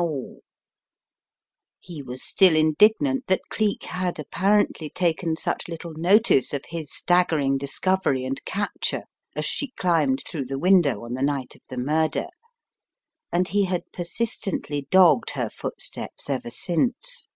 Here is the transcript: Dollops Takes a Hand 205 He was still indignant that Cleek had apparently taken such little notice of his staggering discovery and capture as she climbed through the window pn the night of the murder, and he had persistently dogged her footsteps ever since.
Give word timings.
Dollops 0.00 0.16
Takes 0.16 0.22
a 0.22 0.24
Hand 0.24 1.82
205 1.82 1.94
He 1.94 2.02
was 2.10 2.22
still 2.22 2.56
indignant 2.56 3.26
that 3.26 3.42
Cleek 3.50 3.82
had 3.82 4.18
apparently 4.18 4.88
taken 4.88 5.36
such 5.36 5.68
little 5.68 5.92
notice 5.92 6.54
of 6.54 6.64
his 6.68 6.90
staggering 6.90 7.58
discovery 7.58 8.24
and 8.24 8.42
capture 8.46 9.02
as 9.36 9.44
she 9.44 9.72
climbed 9.76 10.22
through 10.26 10.46
the 10.46 10.58
window 10.58 11.02
pn 11.02 11.16
the 11.16 11.22
night 11.22 11.54
of 11.54 11.60
the 11.68 11.76
murder, 11.76 12.28
and 13.30 13.48
he 13.48 13.66
had 13.66 13.92
persistently 13.92 14.88
dogged 14.90 15.32
her 15.32 15.50
footsteps 15.50 16.30
ever 16.30 16.50
since. 16.50 17.28